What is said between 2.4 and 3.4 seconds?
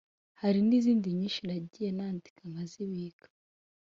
nkazibika